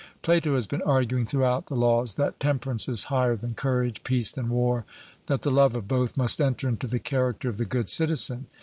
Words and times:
Plato 0.23 0.55
has 0.55 0.65
been 0.65 0.81
arguing 0.81 1.27
throughout 1.27 1.67
the 1.67 1.75
Laws 1.75 2.15
that 2.15 2.39
temperance 2.39 2.89
is 2.89 3.03
higher 3.13 3.35
than 3.35 3.53
courage, 3.53 4.03
peace 4.03 4.31
than 4.31 4.49
war, 4.49 4.83
that 5.27 5.43
the 5.43 5.51
love 5.51 5.75
of 5.75 5.87
both 5.87 6.17
must 6.17 6.41
enter 6.41 6.67
into 6.67 6.87
the 6.87 6.97
character 6.97 7.49
of 7.49 7.57
the 7.57 7.65
good 7.65 7.87
citizen. 7.87 8.47